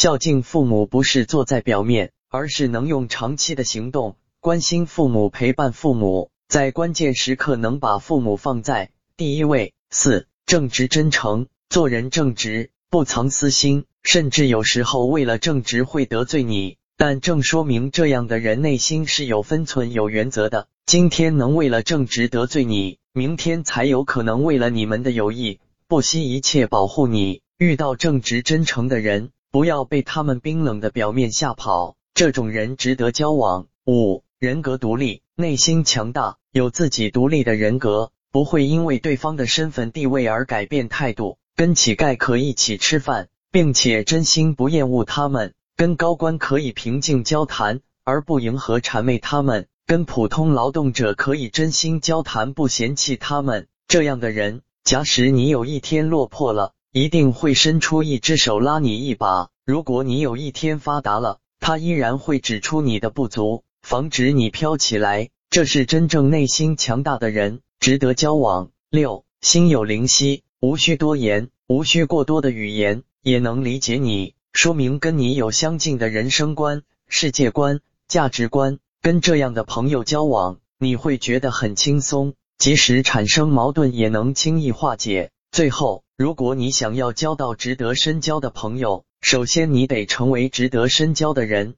[0.00, 9.74] 孝敬父母不是坐在表面，而是能用长期的行动关心父母、陪伴父母，在关键时刻能把父母放在第一位。
[9.90, 20.68] 四、正直真诚，做人正直，不藏私心，甚至有时候为了正直会得罪你，但正说明这样的人内心是有分寸、有原则的。
[20.86, 25.58] 今天能为了正直得罪你，明天才有可能为了你们的友谊
[25.88, 27.42] 不惜一切保护你。
[27.58, 33.66] 遇到正直真诚的人，不要被他们冰冷的表面吓跑，这种人值得交往。
[33.86, 38.12] 五、人格独立，内心强大，有自己独立的人格。
[38.30, 53.66] 不会因为对方的身份地位而改变态度，跟乞丐可一起吃饭，并且真心不厌恶他们；跟高官可以平静交谈，而不迎合谄媚他们；跟普通劳动者可以真心交谈，不嫌弃他们。
[53.86, 65.28] 这样的人，假使你有一天落魄了，一定会伸出一只手拉你一把；如果你有一天发达了，他依然会指出你的不足，防止你飘起来。
[65.50, 67.60] 这是真正内心强大的人。
[67.78, 68.70] 值得交往。
[68.90, 78.78] 六，心有灵犀，无需多言，无需过多的语言，也能理解你，说明跟你有相近的人生观、世界观、价值观。
[79.02, 85.30] 跟这样的朋友交往，你会觉得很轻松，即使产生矛盾，也能轻易化解。
[85.58, 91.74] 最后，如果你想要交到值得深交的朋友，首先你得成为值得深交的人。